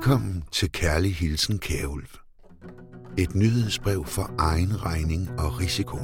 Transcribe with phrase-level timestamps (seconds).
[0.00, 2.16] Velkommen til Kærlig Hilsen Kærulf.
[3.18, 5.96] Et nyhedsbrev for egen regning og risiko.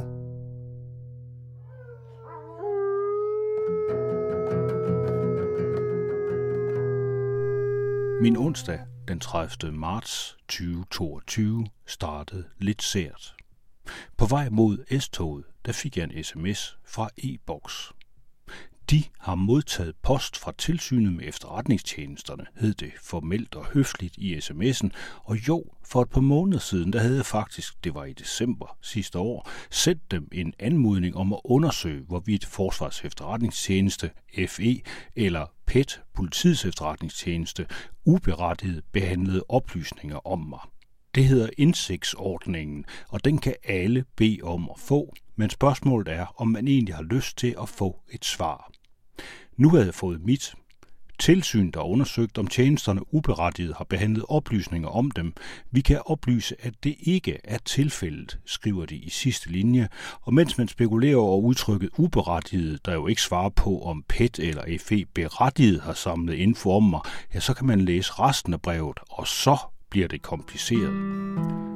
[8.23, 9.73] Min onsdag den 30.
[9.73, 13.35] marts 2022 startede lidt sært.
[14.17, 17.96] På vej mod S-toget, der fik jeg en sms fra e-boks.
[18.91, 24.89] De har modtaget post fra tilsynet med efterretningstjenesterne, hed det formelt og høfligt i sms'en.
[25.25, 28.77] Og jo, for et par måneder siden, der havde jeg faktisk, det var i december
[28.83, 34.11] sidste år, sendt dem en anmodning om at undersøge, hvorvidt Forsvars efterretningstjeneste,
[34.49, 34.81] FE,
[35.17, 37.67] eller PET, politiets efterretningstjeneste,
[38.05, 40.61] uberettiget behandlede oplysninger om mig.
[41.15, 46.49] Det hedder indsigtsordningen, og den kan alle bede om at få, men spørgsmålet er, om
[46.49, 48.71] man egentlig har lyst til at få et svar.
[49.57, 50.55] Nu havde jeg fået mit.
[51.19, 55.33] Tilsyn, der undersøgt, om tjenesterne uberettiget har behandlet oplysninger om dem.
[55.71, 59.89] Vi kan oplyse, at det ikke er tilfældet, skriver de i sidste linje.
[60.21, 64.79] Og mens man spekulerer over udtrykket uberettiget, der jo ikke svarer på, om PET eller
[64.81, 67.01] FE berettiget har samlet info om mig,
[67.35, 69.57] ja, så kan man læse resten af brevet, og så
[69.91, 71.76] bliver det kompliceret.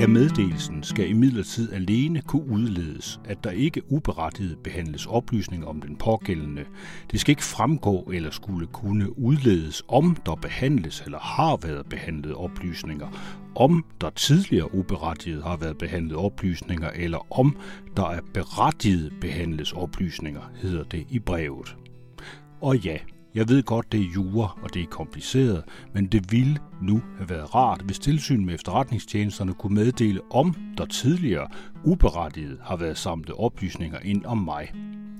[0.00, 5.96] Af meddelelsen skal imidlertid alene kunne udledes, at der ikke uberettiget behandles oplysninger om den
[5.96, 6.64] pågældende.
[7.10, 12.34] Det skal ikke fremgå eller skulle kunne udledes, om der behandles eller har været behandlet
[12.34, 13.08] oplysninger,
[13.54, 17.56] om der tidligere uberettiget har været behandlet oplysninger, eller om
[17.96, 21.76] der er berettiget behandles oplysninger, hedder det i brevet.
[22.60, 22.98] Og ja,
[23.34, 27.30] jeg ved godt, det er jure, og det er kompliceret, men det ville nu have
[27.30, 31.48] været rart, hvis tilsyn med efterretningstjenesterne kunne meddele, om der tidligere
[31.84, 34.72] uberettiget har været samlet oplysninger ind om mig.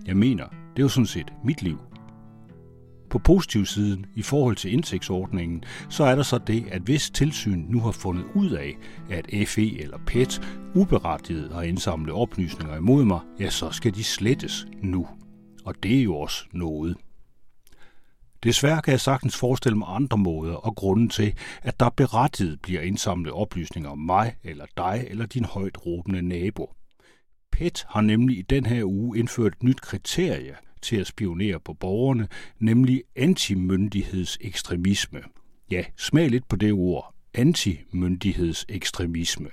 [0.06, 1.78] Jeg mener, det er jo sådan set mit liv.
[3.10, 7.64] På positiv siden, i forhold til indtægtsordningen, så er der så det, at hvis tilsyn
[7.68, 8.76] nu har fundet ud af,
[9.10, 10.40] at FE eller PET
[10.74, 15.06] uberettiget har indsamlet oplysninger imod mig, ja, så skal de slettes nu.
[15.64, 16.96] Og det er jo også noget.
[18.42, 22.80] Desværre kan jeg sagtens forestille mig andre måder og grunden til, at der berettiget bliver
[22.80, 26.72] indsamlet oplysninger om mig eller dig eller din højt råbende nabo.
[27.52, 31.74] PET har nemlig i den her uge indført et nyt kriterie til at spionere på
[31.74, 32.28] borgerne,
[32.58, 35.20] nemlig antimyndighedsekstremisme.
[35.70, 39.48] Ja, smag lidt på det ord, antimyndighedsekstremisme.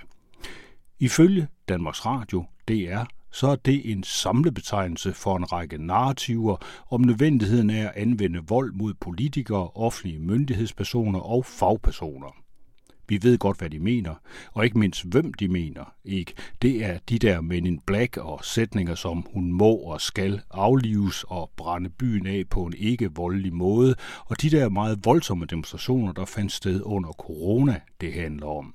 [1.00, 3.04] Ifølge Danmarks Radio, DR,
[3.36, 6.56] så er det en samlebetegnelse for en række narrativer
[6.90, 12.36] om nødvendigheden af at anvende vold mod politikere, offentlige myndighedspersoner og fagpersoner.
[13.08, 14.14] Vi ved godt, hvad de mener,
[14.52, 15.94] og ikke mindst, hvem de mener.
[16.04, 16.32] Ikke?
[16.62, 21.24] Det er de der men in black og sætninger som hun må og skal aflives
[21.28, 23.94] og brænde byen af på en ikke voldelig måde,
[24.26, 28.74] og de der meget voldsomme demonstrationer, der fandt sted under corona, det handler om.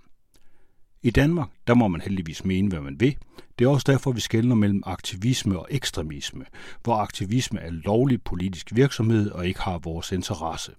[1.04, 3.18] I Danmark, der må man heldigvis mene, hvad man vil.
[3.60, 6.46] Det er også derfor, vi skældner mellem aktivisme og ekstremisme,
[6.84, 10.72] hvor aktivisme er lovlig politisk virksomhed og ikke har vores interesse.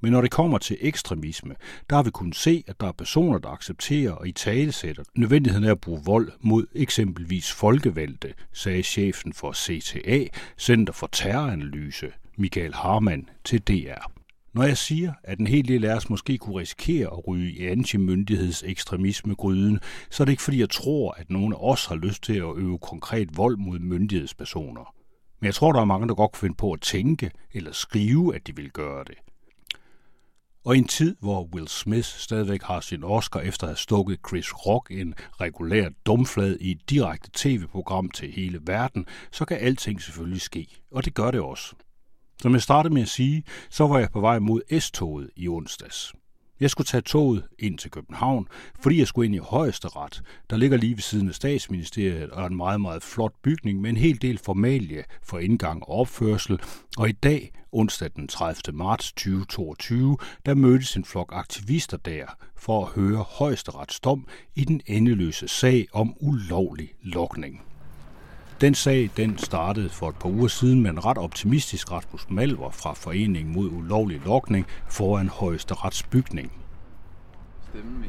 [0.00, 1.54] Men når det kommer til ekstremisme,
[1.90, 5.64] der har vi kunnet se, at der er personer, der accepterer og i talesætter nødvendigheden
[5.64, 10.24] af at bruge vold mod eksempelvis folkevalgte, sagde chefen for CTA,
[10.58, 14.19] Center for Terroranalyse, Michael Harman, til DR.
[14.52, 17.66] Når jeg siger, at en hel del af os måske kunne risikere at ryge i
[17.66, 19.80] antimyndighedsekstremisme-gryden,
[20.10, 22.56] så er det ikke fordi, jeg tror, at nogen af os har lyst til at
[22.56, 24.94] øve konkret vold mod myndighedspersoner.
[25.40, 28.34] Men jeg tror, der er mange, der godt kunne finde på at tænke eller skrive,
[28.34, 29.14] at de vil gøre det.
[30.64, 34.18] Og i en tid, hvor Will Smith stadigvæk har sin Oscar efter at have stukket
[34.28, 40.02] Chris Rock en regulær dumflad i et direkte tv-program til hele verden, så kan alting
[40.02, 40.66] selvfølgelig ske.
[40.90, 41.74] Og det gør det også.
[42.42, 46.12] Som jeg startede med at sige, så var jeg på vej mod S-toget i onsdags.
[46.60, 48.48] Jeg skulle tage toget ind til København,
[48.80, 52.46] fordi jeg skulle ind i Højesteret, der ligger lige ved siden af statsministeriet og er
[52.46, 56.60] en meget, meget flot bygning med en hel del formalie for indgang og opførsel.
[56.98, 58.76] Og i dag, onsdag den 30.
[58.76, 60.16] marts 2022,
[60.46, 62.26] der mødtes en flok aktivister der
[62.56, 67.69] for at høre Højesterets dom i den endeløse sag om ulovlig lokning.
[68.60, 72.70] Den sag den startede for et par uger siden med en ret optimistisk Rasmus Malver
[72.70, 76.52] fra Foreningen mod ulovlig lokning foran højeste retsbygning.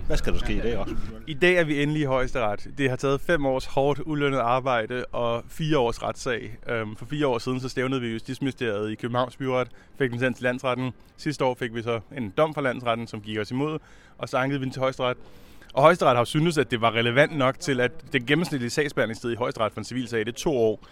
[0.08, 0.96] Hvad skal der ske i dag også?
[1.28, 2.68] I dag er vi endelig i højesteret.
[2.78, 6.58] Det har taget fem års hårdt ulønnet arbejde og fire års retssag.
[6.70, 10.38] Øhm, for fire år siden så stævnede vi Justitsministeriet i Københavns Byret, fik den sendt
[10.38, 10.92] til landsretten.
[11.18, 13.80] Sidste år fik vi så en dom fra landsretten, som gik os imod,
[14.18, 15.18] og så ankede vi den til højesteret.
[15.74, 19.36] Og højesteret har syntes, at det var relevant nok til, at den gennemsnitlige sagsbehandlingstid i
[19.36, 20.86] højesteret for en civil sag, det er to år.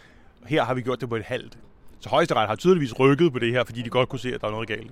[0.46, 1.58] Her har vi gjort det på et halvt.
[2.00, 4.48] Så højesteret har tydeligvis rykket på det her, fordi de godt kunne se, at der
[4.48, 4.92] er noget galt.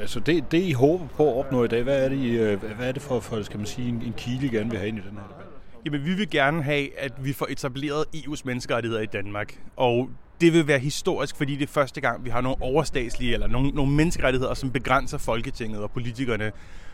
[0.00, 2.62] Altså det, det I håber på at opnå i dag, hvad er det, I, øh,
[2.76, 4.88] hvad er det for, for skal man sige, en, en kile, I gerne vil have
[4.88, 5.46] ind i den her debat?
[5.84, 9.60] Jamen, vi vil gerne have, at vi får etableret EU's menneskerettigheder i Danmark.
[9.76, 10.10] Og
[10.40, 13.70] det vil være historisk, fordi det er første gang, vi har nogle overstatslige eller nogle,
[13.70, 16.52] nogle menneskerettigheder, som begrænser Folketinget og politikerne.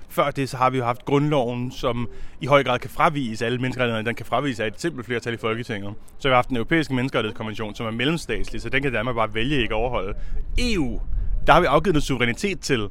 [0.08, 2.08] Før det så har vi jo haft grundloven, som
[2.40, 4.06] i høj grad kan fravise alle menneskerettighederne.
[4.06, 5.94] Den kan fravise af et simpelt flertal i Folketinget.
[6.18, 9.34] Så har vi haft den europæiske menneskerettighedskonvention, som er mellemstatslig, så den kan Danmark bare
[9.34, 10.14] vælge ikke overholde.
[10.58, 11.00] EU,
[11.46, 12.88] der har vi afgivet noget suverænitet til.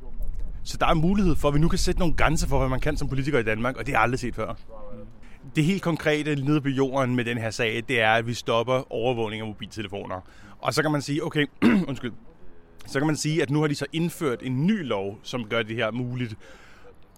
[0.64, 2.80] Så der er mulighed for, at vi nu kan sætte nogle grænser for, hvad man
[2.80, 4.54] kan som politiker i Danmark, og det har jeg aldrig set før.
[5.56, 8.94] Det helt konkrete nede på jorden med den her sag, det er, at vi stopper
[8.94, 10.22] overvågning af mobiltelefoner.
[10.60, 11.46] Og så kan man sige, okay,
[11.90, 12.12] undskyld,
[12.86, 15.64] så kan man sige, at nu har de så indført en ny lov, som gør
[15.64, 16.36] det her muligt.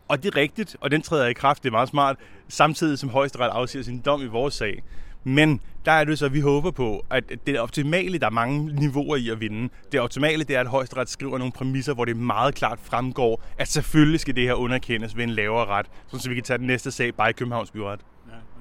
[0.07, 2.17] Og det er rigtigt, og den træder i kraft, det er meget smart,
[2.47, 4.83] samtidig som højesteret afsiger sin dom i vores sag.
[5.23, 8.65] Men der er det så, at vi håber på, at det optimale, der er mange
[8.75, 12.17] niveauer i at vinde, det optimale, det er, at højesteret skriver nogle præmisser, hvor det
[12.17, 16.35] meget klart fremgår, at selvfølgelig skal det her underkendes ved en lavere ret, så vi
[16.35, 17.99] kan tage den næste sag bare i Københavns Byret.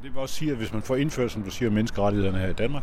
[0.03, 2.53] Det vil også sige, at hvis man får indført, som du siger, menneskerettighederne her i
[2.53, 2.83] Danmark,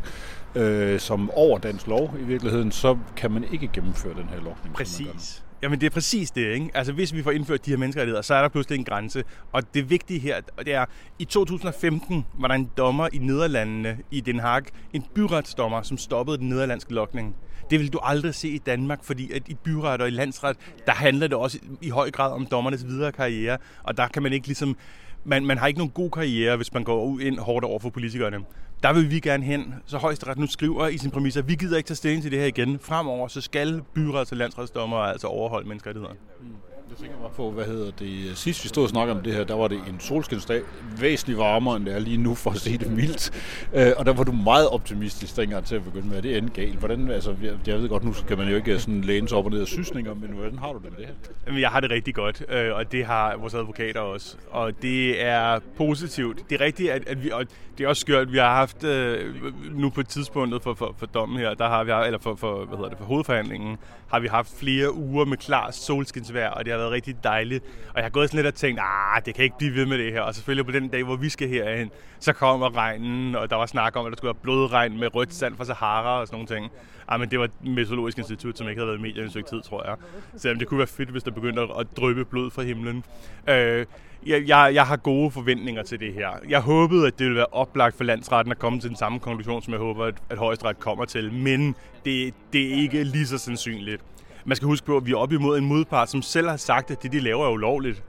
[0.55, 4.73] øh, som over dansk lov i virkeligheden, så kan man ikke gennemføre den her lovning.
[4.73, 5.43] Præcis.
[5.63, 6.69] Jamen det er præcis det, ikke?
[6.73, 9.23] Altså hvis vi får indført de her menneskerettigheder, så er der pludselig en grænse.
[9.51, 10.85] Og det vigtige her, det er,
[11.19, 14.63] i 2015 var der en dommer i Nederlandene, i Den Haag,
[14.93, 17.35] en byretsdommer, som stoppede den nederlandske lokning.
[17.69, 20.91] Det vil du aldrig se i Danmark, fordi at i byret og i landsret, der
[20.91, 24.47] handler det også i høj grad om dommernes videre karriere, og der kan man ikke
[24.47, 24.77] ligesom
[25.23, 28.37] man, man har ikke nogen god karriere, hvis man går ind hårdt over for politikerne.
[28.83, 31.87] Der vil vi gerne hen, så højesteret nu skriver i sin præmisser, vi gider ikke
[31.87, 32.79] tage stilling til det her igen.
[32.79, 36.19] Fremover så skal byrets- og landsretsdommer altså overholde menneskerettighederne.
[36.41, 36.70] Mm.
[36.91, 39.43] Jeg tænker bare på, hvad hedder det, sidst vi stod og snakkede om det her,
[39.43, 40.61] der var det en solskinsdag,
[40.99, 43.31] væsentligt varmere end det er lige nu, for at se det mildt.
[43.73, 46.61] Øh, og der var du meget optimistisk dengang til at begynde med, at det endte
[46.61, 46.79] galt.
[46.79, 49.45] Hvordan, altså, jeg, jeg ved godt, nu kan man jo ikke sådan læne sig op
[49.45, 51.13] og ned af sysninger, men hvordan har du det med det her?
[51.47, 54.35] Jamen, jeg har det rigtig godt, øh, og det har vores advokater også.
[54.49, 56.49] Og det er positivt.
[56.49, 57.45] Det er rigtigt, at, at vi, og
[57.77, 59.35] det er også skørt, vi har haft øh,
[59.71, 62.77] nu på tidspunktet for, for, for dommen her, der har vi, eller for, for, hvad
[62.77, 63.77] hedder det, for hovedforhandlingen,
[64.07, 67.63] har vi haft flere uger med klar solskinsvejr, og det har været rigtig dejligt.
[67.89, 69.97] Og jeg har gået sådan lidt og tænkt, ah, det kan ikke blive ved med
[69.97, 70.21] det her.
[70.21, 73.65] Og selvfølgelig på den dag, hvor vi skal herhen, så kommer regnen, og der var
[73.65, 76.47] snak om, at der skulle være blodregn med rødt sand fra Sahara og sådan nogle
[76.47, 76.71] ting.
[77.07, 79.43] Ah, men det var et meteorologisk institut, som ikke havde været i medierne i en
[79.43, 79.95] tid, tror jeg.
[80.37, 83.03] Så det kunne være fedt, hvis der begyndte at dryppe blod fra himlen.
[83.49, 83.85] Øh,
[84.25, 86.29] jeg, jeg, jeg har gode forventninger til det her.
[86.49, 89.61] Jeg håbede, at det ville være oplagt for landsretten at komme til den samme konklusion,
[89.61, 91.33] som jeg håber, at, at højesteret kommer til.
[91.33, 91.75] Men
[92.05, 94.01] det, det er ikke lige så sandsynligt.
[94.45, 96.91] Man skal huske på, at vi er oppe imod en modpart, som selv har sagt,
[96.91, 98.03] at det, de laver, er ulovligt.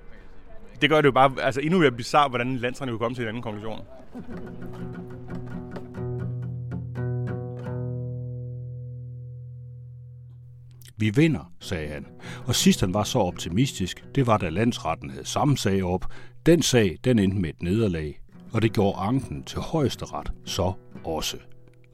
[0.81, 3.29] Det gør det jo bare altså, endnu mere bizarre, hvordan landsretten kunne komme til en
[3.29, 3.81] anden konklusion.
[10.97, 12.07] Vi vinder, sagde han.
[12.47, 16.05] Og sidst han var så optimistisk, det var da landsretten havde samme sag op.
[16.47, 18.21] Den sag, den endte med et nederlag,
[18.53, 20.73] og det gjorde anken til højesteret så
[21.05, 21.37] også.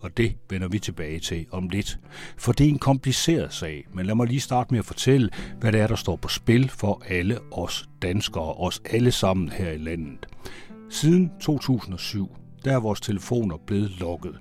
[0.00, 1.99] Og det vender vi tilbage til om lidt.
[2.37, 5.31] For det er en kompliceret sag, men lad mig lige starte med at fortælle,
[5.61, 9.71] hvad det er, der står på spil for alle os danskere, os alle sammen her
[9.71, 10.27] i landet.
[10.91, 14.39] Siden 2007, der er vores telefoner blevet lukket.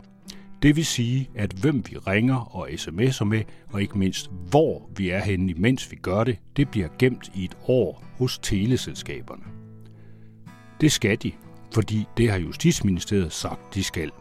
[0.62, 5.10] Det vil sige, at hvem vi ringer og sms'er med, og ikke mindst hvor vi
[5.10, 9.44] er henne, imens vi gør det, det bliver gemt i et år hos teleselskaberne.
[10.82, 11.32] Det skal de,
[11.74, 14.12] fordi det har Justitsministeriet sagt, de skal.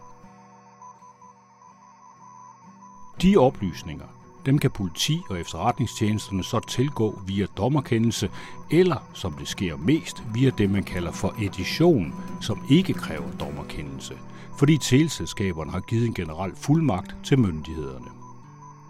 [3.22, 4.06] De oplysninger,
[4.46, 8.30] dem kan politi og efterretningstjenesterne så tilgå via dommerkendelse,
[8.70, 14.14] eller som det sker mest, via det man kalder for edition, som ikke kræver dommerkendelse–
[14.56, 18.06] fordi teleselskaberne har givet en generel fuldmagt til myndighederne.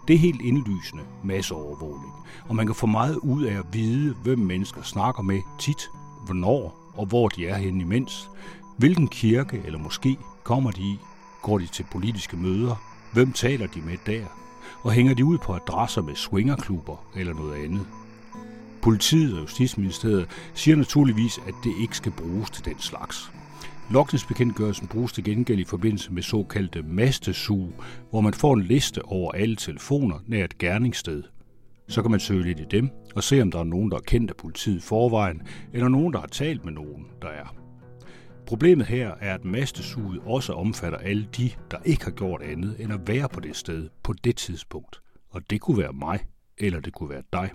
[0.07, 2.13] Det er helt indlysende masseovervågning,
[2.49, 5.89] og man kan få meget ud af at vide, hvem mennesker snakker med tit,
[6.25, 8.29] hvornår og hvor de er henne imens,
[8.77, 10.99] hvilken kirke eller måske kommer de i,
[11.41, 12.75] går de til politiske møder,
[13.13, 14.25] hvem taler de med der,
[14.83, 17.85] og hænger de ud på adresser med swingerklubber eller noget andet.
[18.81, 23.31] Politiet og Justitsministeriet siger naturligvis, at det ikke skal bruges til den slags.
[23.91, 27.73] Logningsbekendtgørelsen bruges til gengæld i forbindelse med såkaldte mastesug,
[28.09, 31.23] hvor man får en liste over alle telefoner nær et gerningssted.
[31.87, 34.01] Så kan man søge lidt i dem og se, om der er nogen, der er
[34.01, 35.41] kendt af politiet i forvejen,
[35.73, 37.56] eller nogen, der har talt med nogen, der er.
[38.47, 42.93] Problemet her er, at mastesuget også omfatter alle de, der ikke har gjort andet end
[42.93, 45.01] at være på det sted på det tidspunkt.
[45.29, 46.19] Og det kunne være mig,
[46.57, 47.49] eller det kunne være dig.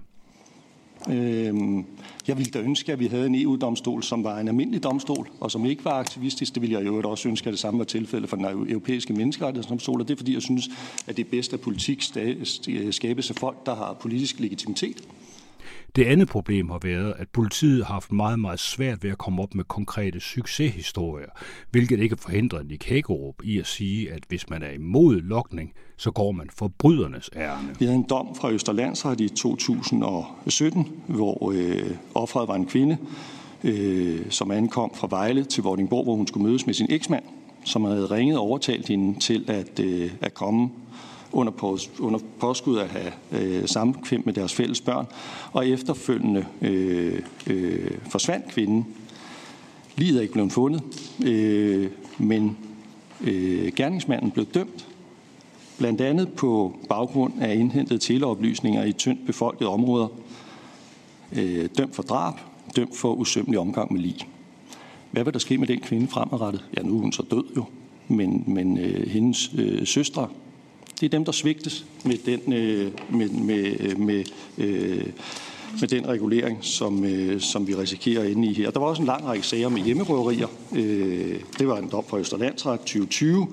[1.10, 1.86] Øhm,
[2.28, 5.50] jeg ville da ønske, at vi havde en EU-domstol, som var en almindelig domstol, og
[5.50, 6.54] som ikke var aktivistisk.
[6.54, 10.00] Det ville jeg jo også ønske, at det samme var tilfældet for den europæiske menneskerettighedsdomstol,
[10.00, 10.68] og det er fordi, jeg synes,
[11.06, 12.02] at det er bedst, at politik
[12.90, 15.08] skabes af folk, der har politisk legitimitet.
[15.96, 19.42] Det andet problem har været, at politiet har haft meget, meget svært ved at komme
[19.42, 21.26] op med konkrete succeshistorier,
[21.70, 26.10] hvilket ikke forhindrer Nick Hækkerup i at sige, at hvis man er imod lokning, så
[26.10, 27.68] går man forbrydernes ærne.
[27.78, 32.96] Vi havde en dom fra Østerlandsret i 2017, hvor øh, offeret var en kvinde,
[33.64, 37.24] øh, som ankom fra Vejle til Vordingborg, hvor hun skulle mødes med sin eksmand,
[37.64, 40.70] som havde ringet og overtalt hende til at, øh, at komme
[41.32, 45.06] under, pås, under påskud at have øh, samkvem med deres fælles børn,
[45.52, 48.86] og efterfølgende øh, øh, forsvandt kvinden.
[49.96, 50.82] Livet er ikke blevet fundet,
[51.24, 52.56] øh, men
[53.20, 54.88] øh, gerningsmanden blev dømt,
[55.78, 60.08] blandt andet på baggrund af indhentede teleoplysninger i tyndt befolkede områder,
[61.32, 62.34] øh, dømt for drab,
[62.76, 64.16] dømt for usømmelig omgang med lig.
[65.10, 66.64] Hvad vil der ske med den kvinde fremadrettet?
[66.76, 67.64] Ja, nu er hun så død jo,
[68.08, 70.28] men, men øh, hendes øh, søstre
[71.00, 74.24] det er dem, der svigtes med den, øh, med, med, øh, med,
[74.58, 75.06] øh,
[75.80, 78.70] med den regulering, som, øh, som vi risikerer inde i her.
[78.70, 80.48] Der var også en lang række sager med hjemmerøverier.
[80.72, 83.46] Øh, det var en dom fra Østerlandsret 2020.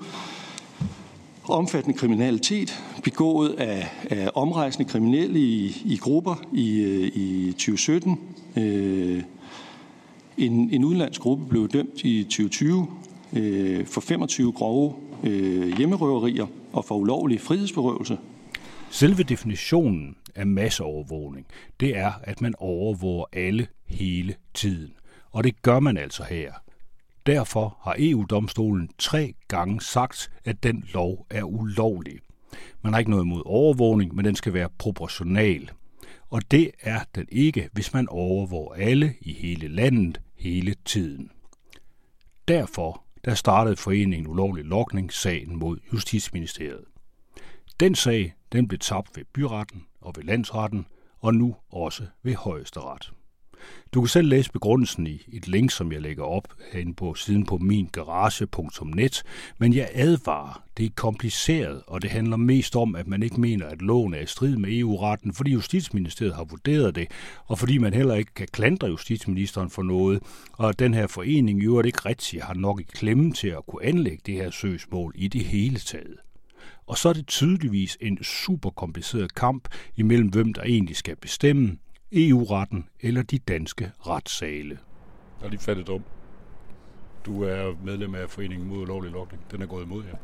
[1.44, 8.20] Omfattende kriminalitet begået af, af omrejsende kriminelle i, i grupper i, øh, i 2017.
[8.56, 9.22] Øh,
[10.38, 12.86] en, en udenlandsk gruppe blev dømt i 2020
[13.32, 14.94] øh, for 25 grove
[15.24, 18.18] øh, hjemmerøverier og for ulovlig frihedsberøvelse.
[18.90, 21.46] Selve definitionen af masseovervågning,
[21.80, 24.92] det er, at man overvåger alle hele tiden.
[25.30, 26.52] Og det gør man altså her.
[27.26, 32.18] Derfor har EU-domstolen tre gange sagt, at den lov er ulovlig.
[32.82, 35.70] Man har ikke noget imod overvågning, men den skal være proportional.
[36.30, 41.30] Og det er den ikke, hvis man overvåger alle i hele landet hele tiden.
[42.48, 46.84] Derfor der startede foreningen Ulovlig Lokning sagen mod Justitsministeriet.
[47.80, 50.86] Den sag den blev tabt ved byretten og ved landsretten,
[51.18, 53.12] og nu også ved højesteret.
[53.94, 57.46] Du kan selv læse begrundelsen i et link, som jeg lægger op herinde på siden
[57.46, 59.22] på mingarage.net,
[59.58, 63.66] men jeg advarer, det er kompliceret, og det handler mest om, at man ikke mener,
[63.66, 67.08] at loven er i strid med EU-retten, fordi Justitsministeriet har vurderet det,
[67.46, 71.64] og fordi man heller ikke kan klandre Justitsministeren for noget, og den her forening i
[71.64, 75.28] øvrigt ikke rigtig har nok i klemme til at kunne anlægge det her søgsmål i
[75.28, 76.16] det hele taget.
[76.86, 81.76] Og så er det tydeligvis en super kompliceret kamp imellem, hvem der egentlig skal bestemme,
[82.12, 84.78] EU-retten eller de danske retssale.
[85.40, 86.02] Jeg er lige fattet om.
[87.26, 89.42] Du er medlem af Foreningen mod ulovlig lokning.
[89.50, 90.16] Den er gået imod jer.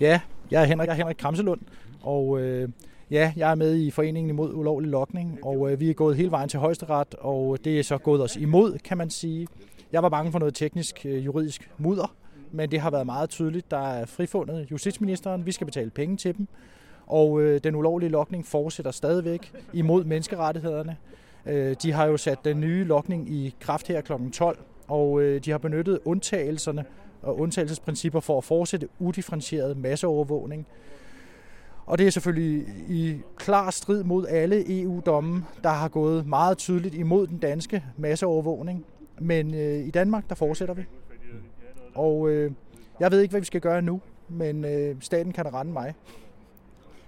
[0.00, 0.06] Ja.
[0.06, 1.60] ja, jeg er Henrik, jeg er Henrik Kramselund,
[2.00, 2.68] og øh,
[3.10, 6.30] ja, jeg er med i Foreningen imod ulovlig lokning, og øh, vi er gået hele
[6.30, 9.46] vejen til højesteret, og det er så gået os imod, kan man sige.
[9.92, 12.14] Jeg var bange for noget teknisk øh, juridisk mudder,
[12.52, 13.70] men det har været meget tydeligt.
[13.70, 16.48] Der er frifundet justitsministeren, vi skal betale penge til dem,
[17.12, 20.96] og øh, den ulovlige lokning fortsætter stadigvæk imod menneskerettighederne.
[21.46, 24.12] Øh, de har jo sat den nye lokning i kraft her kl.
[24.32, 26.84] 12, og øh, de har benyttet undtagelserne
[27.22, 30.66] og undtagelsesprincipper for at fortsætte udifferentieret masseovervågning.
[31.86, 36.94] Og det er selvfølgelig i klar strid mod alle EU-domme, der har gået meget tydeligt
[36.94, 38.84] imod den danske masseovervågning.
[39.18, 40.82] Men øh, i Danmark, der fortsætter vi.
[41.94, 42.52] Og øh,
[43.00, 45.94] jeg ved ikke, hvad vi skal gøre nu, men øh, staten kan rende mig.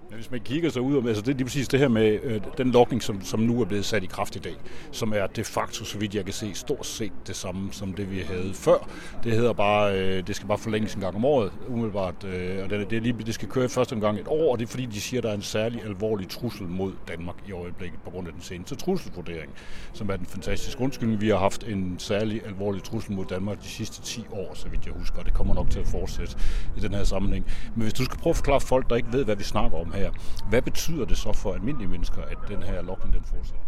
[0.09, 2.41] Men hvis man kigger så ud, altså det er lige præcis det her med øh,
[2.59, 4.55] den lokning, som, som nu er blevet sat i kraft i dag,
[4.91, 8.11] som er de facto, så vidt jeg kan se, stort set det samme som det,
[8.11, 8.89] vi havde før.
[9.25, 12.71] Det hedder bare, øh, det skal bare forlænges en gang om året, umiddelbart, øh, og
[12.71, 14.69] det, det, er lige, det skal køre i første omgang et år, og det er
[14.71, 18.11] fordi, de siger, at der er en særlig alvorlig trussel mod Danmark i øjeblikket på
[18.11, 19.53] grund af den seneste trusselvurdering,
[19.93, 21.21] som er den fantastiske undskyldning.
[21.21, 24.87] Vi har haft en særlig alvorlig trussel mod Danmark de sidste 10 år, så vidt
[24.87, 26.37] jeg husker, og det kommer nok til at fortsætte
[26.77, 27.45] i den her sammenhæng.
[27.75, 29.94] Men hvis du skal prøve at forklare folk, der ikke ved, hvad vi snakker om
[29.95, 30.11] her,
[30.49, 33.65] hvad betyder det så for almindelige mennesker, at den her lokning den fortsætter?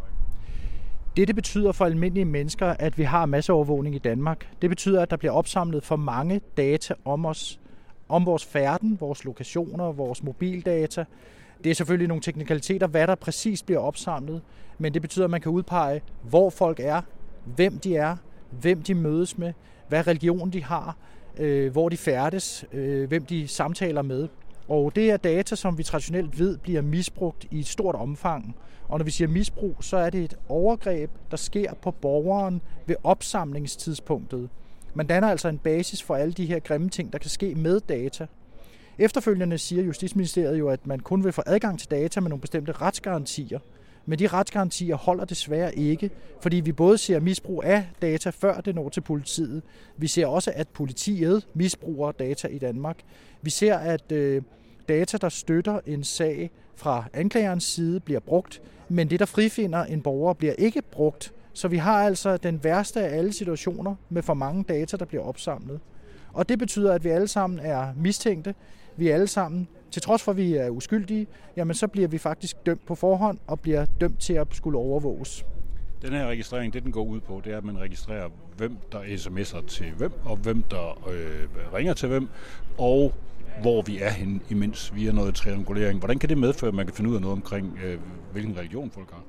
[1.16, 5.10] Det, det betyder for almindelige mennesker, at vi har masseovervågning i Danmark, det betyder, at
[5.10, 7.60] der bliver opsamlet for mange data om os,
[8.08, 11.04] om vores færden, vores lokationer, vores mobildata.
[11.64, 14.42] Det er selvfølgelig nogle teknikaliteter, hvad der præcis bliver opsamlet,
[14.78, 17.02] men det betyder, at man kan udpege, hvor folk er,
[17.44, 18.16] hvem de er,
[18.50, 19.52] hvem de mødes med,
[19.88, 20.96] hvad religion de har,
[21.38, 24.28] øh, hvor de færdes, øh, hvem de samtaler med.
[24.68, 28.56] Og det er data, som vi traditionelt ved bliver misbrugt i et stort omfang.
[28.88, 32.96] Og når vi siger misbrug, så er det et overgreb, der sker på borgeren ved
[33.04, 34.48] opsamlingstidspunktet.
[34.94, 37.80] Man danner altså en basis for alle de her grimme ting, der kan ske med
[37.80, 38.26] data.
[38.98, 42.72] Efterfølgende siger Justitsministeriet jo, at man kun vil få adgang til data med nogle bestemte
[42.72, 43.58] retsgarantier.
[44.06, 46.10] Men de retsgarantier holder desværre ikke,
[46.40, 49.62] fordi vi både ser misbrug af data, før det når til politiet.
[49.96, 52.98] Vi ser også, at politiet misbruger data i Danmark.
[53.42, 54.42] Vi ser, at øh,
[54.88, 60.02] data, der støtter en sag fra anklagerens side, bliver brugt, men det, der frifinder en
[60.02, 61.32] borger, bliver ikke brugt.
[61.52, 65.24] Så vi har altså den værste af alle situationer med for mange data, der bliver
[65.24, 65.80] opsamlet.
[66.36, 68.54] Og det betyder, at vi alle sammen er mistænkte.
[68.96, 71.26] Vi alle sammen, til trods for at vi er uskyldige,
[71.56, 75.44] jamen så bliver vi faktisk dømt på forhånd og bliver dømt til at skulle overvåges.
[76.02, 79.00] Den her registrering, det den går ud på, det er, at man registrerer, hvem der
[79.00, 82.28] sms'er til hvem, og hvem der øh, ringer til hvem,
[82.78, 83.12] og
[83.60, 85.98] hvor vi er hen, imens vi er noget triangulering.
[85.98, 87.98] Hvordan kan det medføre, at man kan finde ud af noget omkring, øh,
[88.32, 89.22] hvilken religion folk har?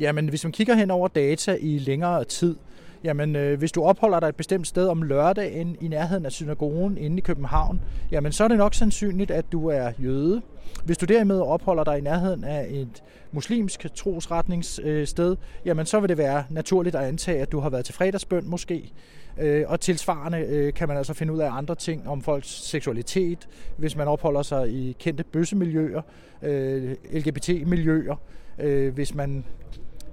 [0.00, 2.56] Jamen, hvis man kigger hen over data i længere tid,
[3.04, 6.98] jamen øh, hvis du opholder dig et bestemt sted om lørdagen i nærheden af synagogen
[6.98, 7.80] inde i København,
[8.10, 10.42] jamen så er det nok sandsynligt, at du er jøde.
[10.84, 13.02] Hvis du derimod opholder dig i nærheden af et
[13.32, 17.94] muslimsk trosretningssted, jamen så vil det være naturligt at antage, at du har været til
[17.94, 18.92] fredagsbøn måske.
[19.38, 23.48] Øh, og tilsvarende øh, kan man altså finde ud af andre ting om folks seksualitet,
[23.76, 26.02] hvis man opholder sig i kendte bøssemiljøer,
[26.42, 28.16] øh, LGBT-miljøer,
[28.58, 29.44] øh, hvis man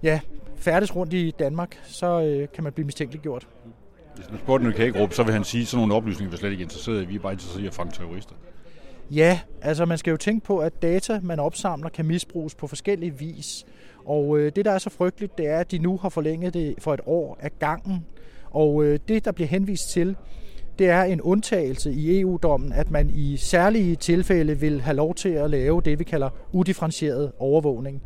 [0.03, 0.19] ja,
[0.55, 3.47] færdes rundt i Danmark, så kan man blive mistænkeliggjort.
[4.15, 6.39] Hvis man spurgte en gruppe, så vil han sige, at sådan nogle oplysninger vi er
[6.39, 7.05] slet ikke interesseret i.
[7.05, 8.33] Vi er bare interesseret i at fange terrorister.
[9.11, 13.17] Ja, altså man skal jo tænke på, at data, man opsamler, kan misbruges på forskellige
[13.17, 13.65] vis.
[14.05, 16.75] Og øh, det, der er så frygteligt, det er, at de nu har forlænget det
[16.79, 18.05] for et år af gangen.
[18.51, 20.15] Og øh, det, der bliver henvist til,
[20.79, 25.29] det er en undtagelse i EU-dommen, at man i særlige tilfælde vil have lov til
[25.29, 28.01] at lave det, vi kalder udifferentieret overvågning.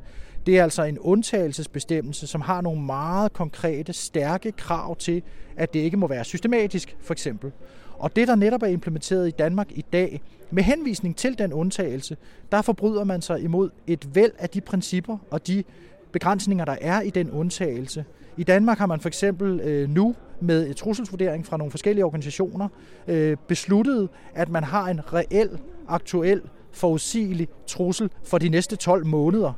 [0.45, 5.23] Det er altså en undtagelsesbestemmelse, som har nogle meget konkrete, stærke krav til,
[5.57, 7.51] at det ikke må være systematisk, for eksempel.
[7.97, 10.21] Og det, der netop er implementeret i Danmark i dag,
[10.51, 12.17] med henvisning til den undtagelse,
[12.51, 15.63] der forbryder man sig imod et væld af de principper og de
[16.11, 18.05] begrænsninger, der er i den undtagelse.
[18.37, 22.67] I Danmark har man for eksempel øh, nu med et trusselsvurdering fra nogle forskellige organisationer
[23.07, 29.53] øh, besluttet, at man har en reel, aktuel, forudsigelig trussel for de næste 12 måneder.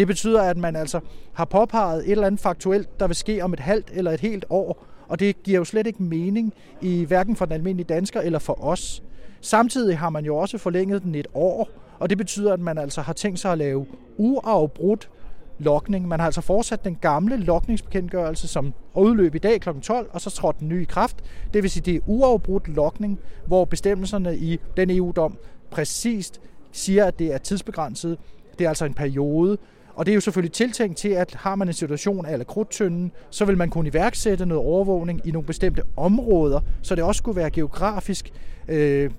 [0.00, 1.00] Det betyder, at man altså
[1.32, 4.44] har påpeget et eller andet faktuelt, der vil ske om et halvt eller et helt
[4.50, 8.38] år, og det giver jo slet ikke mening i hverken for den almindelige dansker eller
[8.38, 9.02] for os.
[9.40, 13.00] Samtidig har man jo også forlænget den et år, og det betyder, at man altså
[13.00, 13.86] har tænkt sig at lave
[14.16, 15.10] uafbrudt
[15.58, 16.08] lokning.
[16.08, 19.68] Man har altså fortsat den gamle lokningsbekendtgørelse, som udløb i dag kl.
[19.82, 21.16] 12, og så trådte den nye i kraft.
[21.54, 25.36] Det vil sige, det er uafbrudt lokning, hvor bestemmelserne i den EU-dom
[25.70, 26.40] præcist
[26.72, 28.18] siger, at det er tidsbegrænset.
[28.58, 29.58] Det er altså en periode,
[30.00, 33.44] og det er jo selvfølgelig tiltænkt til, at har man en situation af krudtønden, så
[33.44, 37.50] vil man kunne iværksætte noget overvågning i nogle bestemte områder, så det også skulle være
[37.50, 38.32] geografisk
[38.68, 39.10] øh,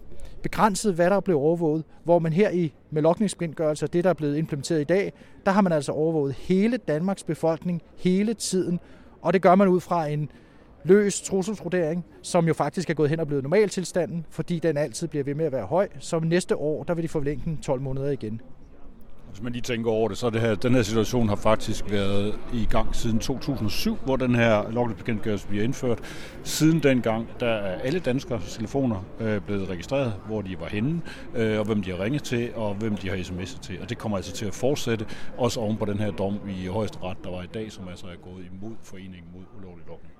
[0.43, 4.37] begrænset, hvad der blev overvåget, hvor man her i med lokningsbekendtgørelse, det der er blevet
[4.37, 5.13] implementeret i dag,
[5.45, 8.79] der har man altså overvåget hele Danmarks befolkning hele tiden,
[9.21, 10.29] og det gør man ud fra en
[10.83, 15.23] løs trusselsvurdering, som jo faktisk er gået hen og blevet normaltilstanden, fordi den altid bliver
[15.23, 15.87] ved med at være høj.
[15.99, 18.41] Så næste år, der vil de forlænge den 12 måneder igen.
[19.31, 22.39] Hvis man lige tænker over det, så det her, den her situation har faktisk været
[22.53, 25.99] i gang siden 2007, hvor den her logningsbekendtgørelse bliver indført.
[26.43, 31.01] Siden dengang, der er alle danskers telefoner øh, blevet registreret, hvor de var henne,
[31.35, 33.81] øh, og hvem de har ringet til, og hvem de har sms'et til.
[33.81, 35.05] Og det kommer altså til at fortsætte,
[35.37, 38.31] også oven på den her dom i højesteret, der var i dag, som altså er
[38.31, 40.11] gået imod foreningen mod ulovlig logning.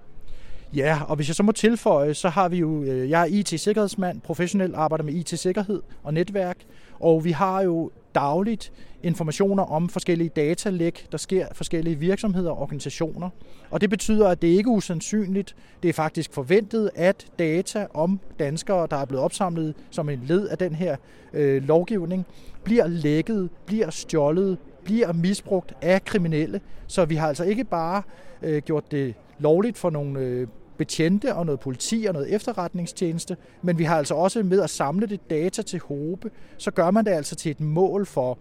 [0.73, 4.21] Ja, og hvis jeg så må tilføje, så har vi jo, øh, jeg er IT-sikkerhedsmand,
[4.21, 6.57] professionelt arbejder med IT-sikkerhed og netværk,
[6.99, 8.71] og vi har jo dagligt
[9.03, 13.29] informationer om forskellige datalæk, der sker forskellige virksomheder og organisationer.
[13.71, 18.19] Og det betyder, at det ikke er usandsynligt, det er faktisk forventet, at data om
[18.39, 20.95] danskere, der er blevet opsamlet som en led af den her
[21.33, 22.25] øh, lovgivning,
[22.63, 26.61] bliver lækket, bliver stjålet, bliver misbrugt af kriminelle.
[26.87, 28.03] Så vi har altså ikke bare
[28.41, 33.77] øh, gjort det lovligt for nogle øh, betjente og noget politi og noget efterretningstjeneste, men
[33.77, 37.11] vi har altså også med at samle det data til håbe, så gør man det
[37.11, 38.37] altså til et mål for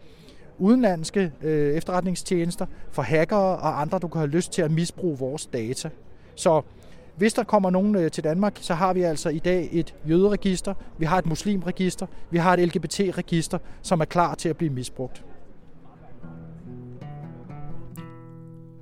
[0.58, 5.46] udenlandske øh, efterretningstjenester, for hackere og andre, du kan have lyst til at misbruge vores
[5.46, 5.90] data.
[6.34, 6.62] Så
[7.16, 10.74] hvis der kommer nogen øh, til Danmark, så har vi altså i dag et jøderegister,
[10.98, 15.24] vi har et muslimregister, vi har et LGBT-register, som er klar til at blive misbrugt.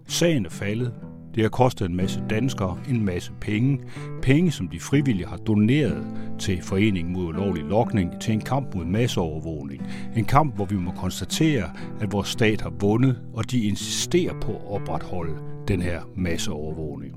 [0.07, 0.95] Sagen er faldet,
[1.39, 3.79] det har kostet en masse danskere en masse penge.
[4.23, 6.07] Penge, som de frivillige har doneret
[6.39, 9.83] til Foreningen mod ulovlig lokning, til en kamp mod masseovervågning.
[10.17, 11.71] En kamp, hvor vi må konstatere,
[12.01, 15.35] at vores stat har vundet, og de insisterer på at opretholde
[15.69, 17.15] den her masseovervågning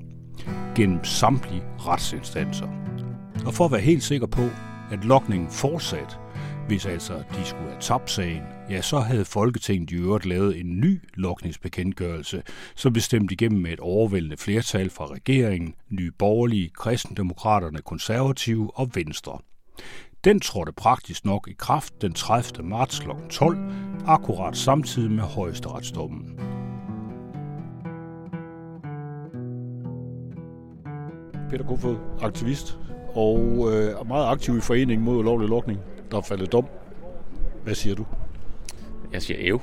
[0.74, 2.68] gennem samtlige retsinstanser.
[3.46, 4.42] Og for at være helt sikker på,
[4.90, 6.18] at lokningen fortsat
[6.72, 10.80] hvis altså de skulle have tabt sagen, ja, så havde Folketinget i øvrigt lavet en
[10.80, 12.42] ny lokningsbekendtgørelse,
[12.74, 18.90] som blev stemt igennem med et overvældende flertal fra regeringen, Nye Borgerlige, Kristendemokraterne, Konservative og
[18.94, 19.38] Venstre.
[20.24, 22.68] Den trådte praktisk nok i kraft den 30.
[22.68, 23.10] marts kl.
[23.30, 23.58] 12,
[24.06, 26.38] akkurat samtidig med højesteretsdommen.
[31.50, 32.78] Peter Kofod, aktivist
[33.14, 35.80] og øh, meget aktiv i foreningen mod ulovlig lukning.
[36.12, 36.66] Der er faldet dom.
[37.64, 38.06] Hvad siger du?
[39.12, 39.60] Jeg siger æv.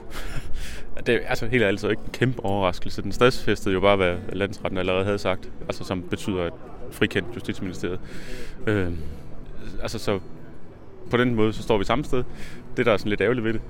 [1.06, 3.02] det er altså helt ærligt så ikke en kæmpe overraskelse.
[3.02, 6.54] Den stadsfæstede jo bare, hvad landsretten allerede havde sagt, altså som betyder at
[6.92, 8.00] frikendt Justitsministeriet.
[8.68, 8.92] Øh,
[9.82, 10.20] altså så
[11.10, 12.24] på den måde, så står vi samme sted.
[12.78, 13.62] Det, der er sådan lidt ærgerligt ved det,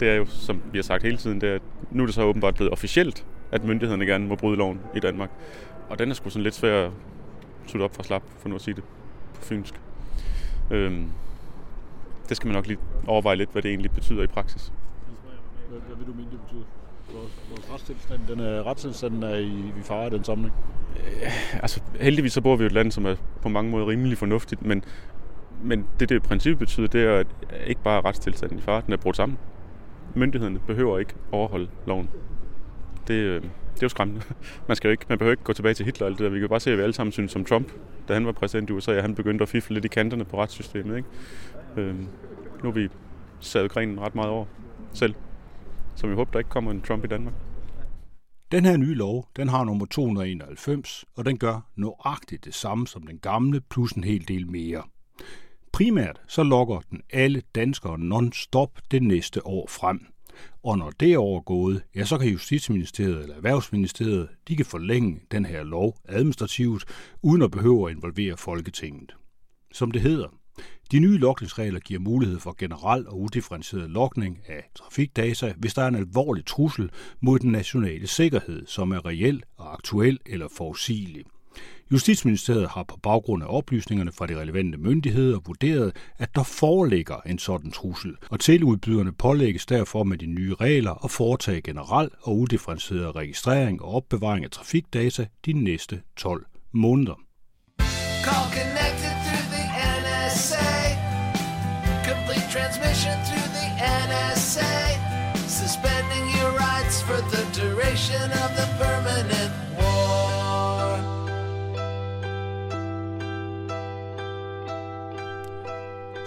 [0.00, 2.14] det er jo, som vi har sagt hele tiden, det er, at nu er det
[2.14, 5.30] så åbenbart blevet officielt, at myndighederne gerne må bryde loven i Danmark.
[5.88, 6.90] Og den er sgu sådan lidt svær at
[7.66, 8.84] slutte op for slap, for nu at sige det
[9.34, 9.74] på fynsk.
[10.70, 11.10] Øhm,
[12.28, 14.72] det skal man nok lige overveje lidt, hvad det egentlig betyder i praksis.
[15.68, 16.64] Hvad, hvad vil du mene, det betyder?
[17.12, 20.54] Vores, retstilstand, den er, retstilstanden er i, vi farer den samling.
[20.96, 24.18] Øh, altså, heldigvis så bor vi i et land, som er på mange måder rimelig
[24.18, 24.84] fornuftigt, men,
[25.62, 27.26] men det, det i princippet betyder, det er at
[27.66, 29.38] ikke bare retstilstanden i fare, den er brudt sammen.
[30.14, 32.10] Myndighederne behøver ikke overholde loven.
[33.08, 33.42] Det, øh,
[33.78, 34.22] det er jo skræmmende.
[34.68, 36.30] Man, skal jo ikke, man behøver ikke gå tilbage til Hitler og alt det der.
[36.30, 37.72] Vi kan bare se, at vi alle sammen synes som Trump,
[38.08, 40.42] da han var præsident i USA, at han begyndte at fifle lidt i kanterne på
[40.42, 40.96] retssystemet.
[40.96, 41.08] Ikke?
[41.76, 42.08] Øhm,
[42.62, 42.88] nu er vi
[43.40, 44.46] sad grenen ret meget over
[44.92, 45.14] selv.
[45.96, 47.34] Så vi håber, der ikke kommer en Trump i Danmark.
[48.52, 53.06] Den her nye lov, den har nummer 291, og den gør nøjagtigt det samme som
[53.06, 54.82] den gamle, plus en hel del mere.
[55.72, 60.06] Primært så lokker den alle danskere non-stop det næste år frem.
[60.64, 65.46] Og når det er overgået, ja, så kan Justitsministeriet eller Erhvervsministeriet, de kan forlænge den
[65.46, 66.84] her lov administrativt,
[67.22, 69.12] uden at behøve at involvere Folketinget.
[69.72, 70.28] Som det hedder,
[70.92, 75.88] de nye lokningsregler giver mulighed for generel og udifferentieret lokning af trafikdata, hvis der er
[75.88, 81.24] en alvorlig trussel mod den nationale sikkerhed, som er reel og aktuel eller forudsigelig.
[81.92, 87.38] Justitsministeriet har på baggrund af oplysningerne fra de relevante myndigheder vurderet, at der foreligger en
[87.38, 93.16] sådan trussel, og teleudbyderne pålægges derfor med de nye regler at foretage generel og udifferentieret
[93.16, 97.14] registrering og opbevaring af trafikdata de næste 12 måneder.
[102.52, 103.68] Transmission through the
[104.08, 104.74] NSA.
[105.46, 109.67] Suspending your rights for the duration of the permanent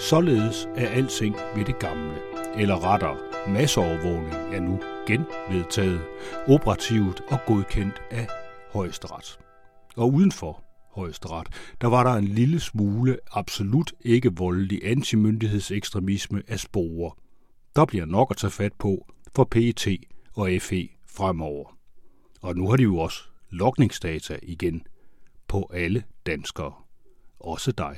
[0.09, 2.15] Således er alting ved det gamle,
[2.57, 6.01] eller rettere, masseovervågning er nu genvedtaget,
[6.47, 8.27] operativt og godkendt af
[8.73, 9.39] højesteret.
[9.95, 10.63] Og udenfor
[10.95, 11.47] højesteret,
[11.81, 17.11] der var der en lille smule absolut ikke voldelig antimyndighedsekstremisme af spore.
[17.75, 19.87] Der bliver nok at tage fat på for PET
[20.33, 21.77] og FE fremover.
[22.41, 24.83] Og nu har de jo også lokningsdata igen
[25.47, 26.73] på alle danskere.
[27.39, 27.97] Også dig.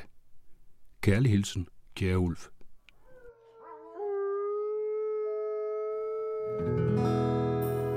[1.01, 2.49] Kærlig hilsen, Kære Ulf.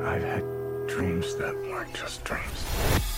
[0.05, 0.45] I've had
[0.87, 3.16] dreams that weren't just dreams.